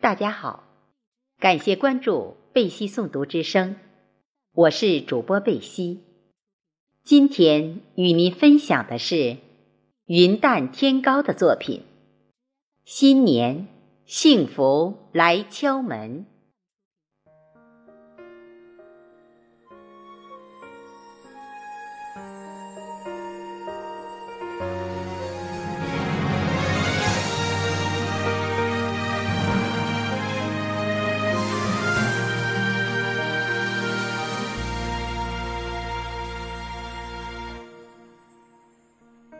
[0.00, 0.64] 大家好，
[1.38, 3.76] 感谢关注贝西诵读之声，
[4.54, 6.00] 我是主播贝西。
[7.04, 9.36] 今天与您分享的是
[10.06, 11.82] 云淡天高的作品。
[12.82, 13.68] 新年
[14.06, 16.24] 幸福来敲门。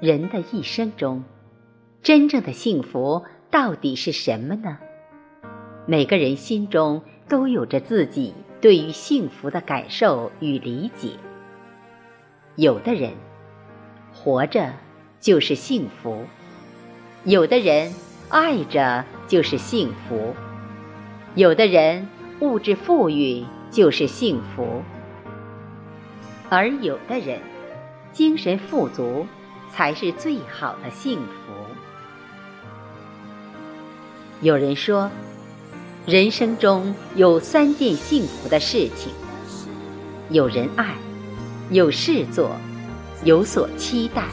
[0.01, 1.23] 人的一生中，
[2.03, 4.79] 真正的幸福到底是什么呢？
[5.87, 8.33] 每个人心中都有着自己
[8.63, 11.11] 对于幸福的感受与理解。
[12.57, 13.13] 有的人
[14.11, 14.73] 活着
[15.21, 16.25] 就是幸福，
[17.25, 17.93] 有的人
[18.31, 20.35] 爱着就是幸福，
[21.35, 22.09] 有的人
[22.41, 24.81] 物质富裕就是幸福，
[26.49, 27.39] 而有的人
[28.13, 29.27] 精神富足。
[29.75, 31.53] 才是最好的幸福。
[34.41, 35.11] 有人说，
[36.07, 39.13] 人生中有三件幸福的事情：
[40.31, 40.95] 有人爱，
[41.71, 42.57] 有事做，
[43.25, 44.25] 有所期待。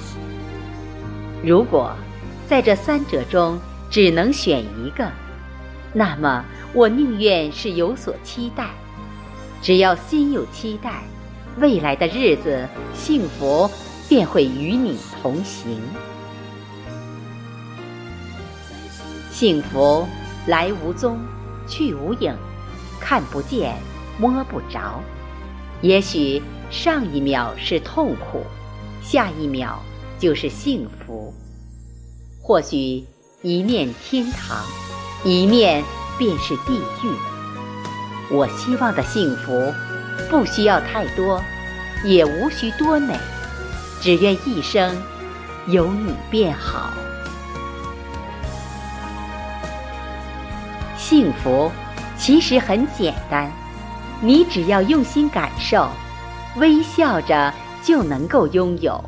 [1.43, 1.91] 如果
[2.47, 5.11] 在这三者中只能选一个，
[5.93, 6.43] 那么
[6.73, 8.69] 我宁愿是有所期待。
[9.61, 11.03] 只要心有期待，
[11.59, 13.69] 未来的日子幸福。
[14.07, 15.79] 便会与你同行。
[19.31, 20.07] 幸福
[20.47, 21.19] 来无踪，
[21.67, 22.35] 去无影，
[22.99, 23.75] 看不见，
[24.17, 25.01] 摸不着。
[25.81, 26.41] 也许
[26.71, 28.43] 上一秒是痛苦，
[29.03, 29.79] 下一秒
[30.17, 31.33] 就是幸福。
[32.41, 33.05] 或许
[33.43, 34.65] 一念天堂，
[35.23, 35.83] 一念
[36.17, 38.33] 便是地狱。
[38.33, 39.71] 我希望的幸福，
[40.29, 41.39] 不需要太多，
[42.03, 43.15] 也无需多美。
[44.01, 44.95] 只愿一生
[45.67, 46.91] 有你便好。
[50.97, 51.71] 幸福
[52.17, 53.51] 其实很简单，
[54.21, 55.89] 你只要用心感受，
[56.57, 59.01] 微笑着就能够拥有。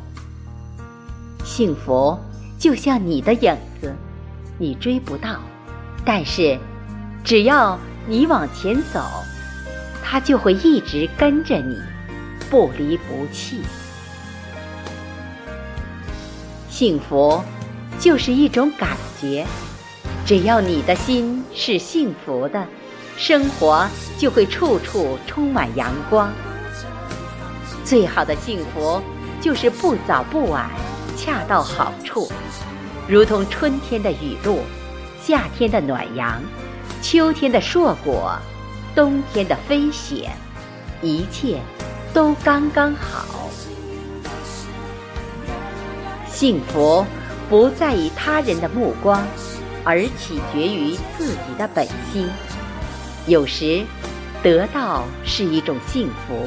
[1.44, 2.18] 幸福
[2.58, 3.94] 就像你的影子，
[4.58, 5.40] 你追不到，
[6.04, 6.58] 但是
[7.22, 9.02] 只要你往前走，
[10.02, 11.76] 它就会一直跟着你，
[12.48, 13.60] 不离不弃。
[16.80, 17.38] 幸福
[17.98, 19.46] 就是一种感觉，
[20.24, 22.66] 只要你的心是幸福的，
[23.18, 23.86] 生活
[24.16, 26.32] 就会处处充满阳光。
[27.84, 28.98] 最好的幸福
[29.42, 30.70] 就是不早不晚，
[31.18, 32.32] 恰到好处，
[33.06, 34.60] 如同春天的雨露，
[35.22, 36.42] 夏天的暖阳，
[37.02, 38.38] 秋天的硕果，
[38.94, 40.30] 冬天的飞雪，
[41.02, 41.60] 一切
[42.14, 43.26] 都刚刚好。
[46.40, 47.04] 幸福
[47.50, 49.22] 不在于他人的目光，
[49.84, 52.26] 而取决于自己的本心。
[53.26, 53.84] 有时
[54.42, 56.46] 得到是一种幸福，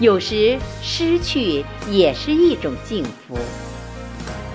[0.00, 3.36] 有时失去也是一种幸福；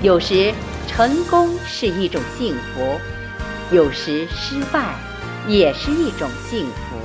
[0.02, 0.52] 有时
[0.88, 3.00] 成功是一种幸福，
[3.70, 4.96] 有时失败
[5.48, 6.98] 也是一种幸福；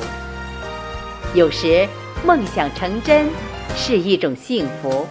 [1.34, 1.86] 有时
[2.24, 3.26] 梦想成真
[3.76, 5.06] 是一种幸福。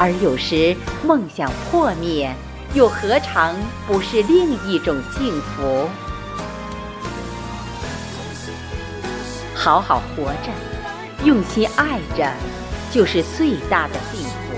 [0.00, 0.74] 而有时
[1.04, 2.34] 梦想破灭，
[2.72, 3.54] 又何尝
[3.86, 5.86] 不是另一种幸福？
[9.54, 10.50] 好好活着，
[11.22, 12.32] 用心爱着，
[12.90, 14.56] 就是最大的幸福。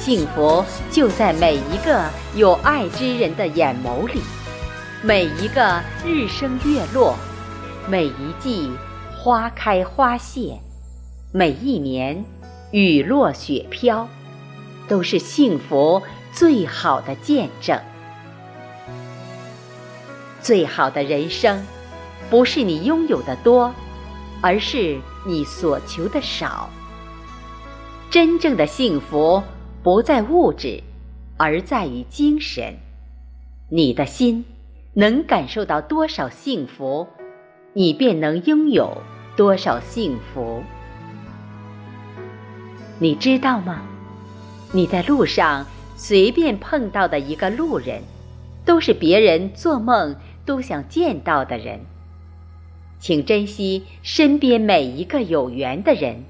[0.00, 2.04] 幸福就在每一个
[2.34, 4.20] 有爱之人的眼眸里，
[5.04, 7.14] 每一个日升月落，
[7.88, 8.72] 每一季
[9.16, 10.58] 花开花谢，
[11.30, 12.24] 每一年。
[12.72, 14.08] 雨落雪飘，
[14.86, 16.00] 都是幸福
[16.32, 17.78] 最好的见证。
[20.40, 21.66] 最好的人生，
[22.30, 23.74] 不是你拥有的多，
[24.40, 26.70] 而是你所求的少。
[28.08, 29.42] 真正的幸福
[29.82, 30.80] 不在物质，
[31.36, 32.76] 而在于精神。
[33.68, 34.44] 你的心
[34.94, 37.06] 能感受到多少幸福，
[37.72, 38.96] 你便能拥有
[39.36, 40.62] 多少幸福。
[43.02, 43.80] 你知道吗？
[44.72, 45.66] 你在路上
[45.96, 48.02] 随便碰到的一个路人，
[48.66, 50.14] 都是别人做梦
[50.44, 51.80] 都想见到的人。
[52.98, 56.24] 请珍惜身边每一个有缘的人，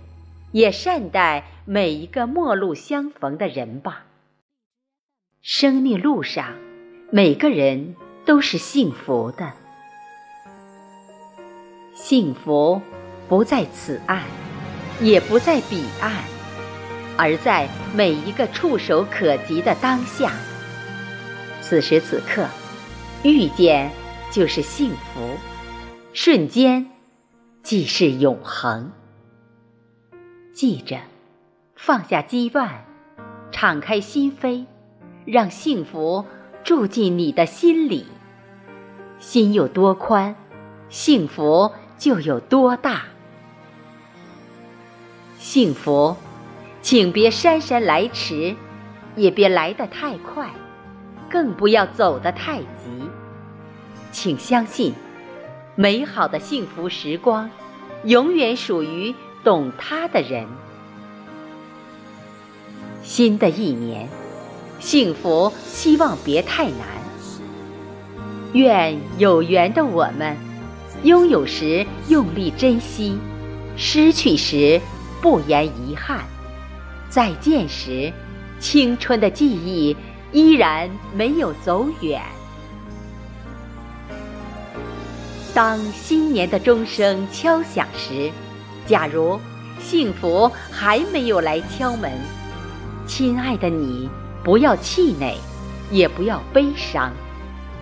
[0.52, 4.04] 也善待每一个陌路相逢的人吧。
[5.42, 6.54] 生命路上，
[7.10, 9.54] 每个人都是幸福的。
[11.94, 12.80] 幸福
[13.28, 14.22] 不在此岸，
[15.00, 16.12] 也不在彼岸，
[17.20, 20.32] 而在每一个触手可及的当下。
[21.60, 22.46] 此时此刻，
[23.22, 23.92] 遇见
[24.30, 25.36] 就是幸福，
[26.14, 26.90] 瞬间
[27.62, 28.90] 即是永恒。
[30.54, 30.98] 记着，
[31.76, 32.70] 放下羁绊，
[33.52, 34.64] 敞开心扉，
[35.26, 36.24] 让幸福
[36.64, 38.06] 住进你的心里。
[39.18, 40.34] 心有多宽，
[40.88, 43.02] 幸福就有多大。
[45.38, 46.16] 幸福，
[46.82, 48.54] 请别姗姗来迟，
[49.16, 50.48] 也别来得太快。
[51.30, 53.08] 更不要走得太急，
[54.10, 54.92] 请相信，
[55.76, 57.48] 美好的幸福时光，
[58.04, 60.44] 永远属于懂他的人。
[63.04, 64.08] 新的一年，
[64.80, 66.88] 幸福希望别太难。
[68.52, 70.36] 愿有缘的我们，
[71.04, 73.16] 拥有时用力珍惜，
[73.76, 74.80] 失去时
[75.22, 76.24] 不言遗憾，
[77.10, 78.10] 再见时，
[78.58, 79.94] 青春的记忆。
[80.32, 82.22] 依然没有走远。
[85.52, 88.30] 当新年的钟声敲响时，
[88.86, 89.40] 假如
[89.80, 92.12] 幸福还没有来敲门，
[93.08, 94.08] 亲爱的你，
[94.44, 95.34] 不要气馁，
[95.90, 97.12] 也不要悲伤，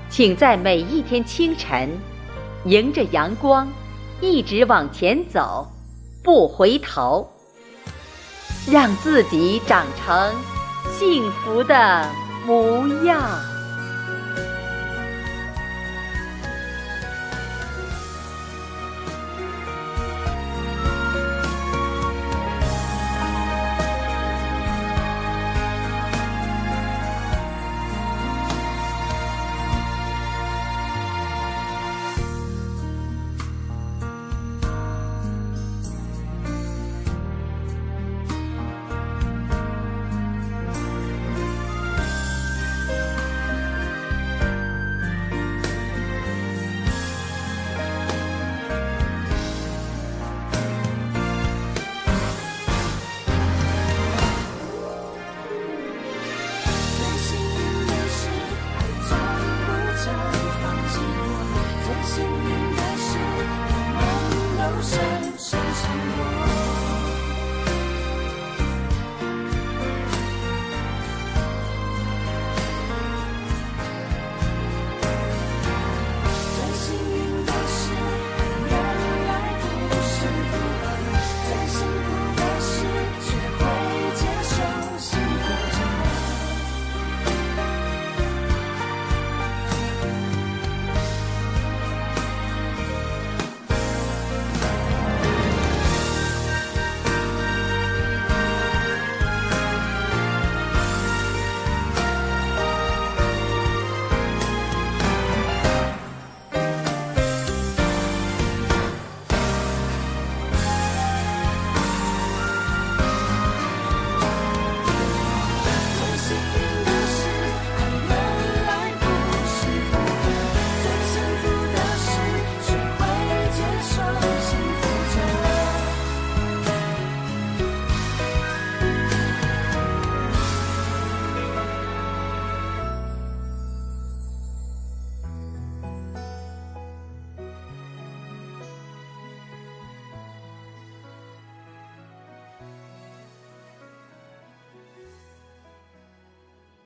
[0.08, 1.90] 请在每一天清晨，
[2.64, 3.69] 迎着阳光，
[4.22, 5.70] 一直往前走，
[6.24, 7.31] 不回头，
[8.70, 10.35] 让自己长成
[10.99, 12.29] 幸福的。
[12.49, 13.57] 模样。
[64.82, 65.07] so